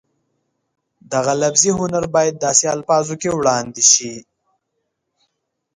دغه 1.11 1.33
لفظي 1.41 1.71
هنر 1.79 2.03
باید 2.15 2.35
داسې 2.45 2.65
الفاظو 2.75 3.13
کې 3.21 3.29
وړاندې 3.33 3.83
شي 3.91 4.13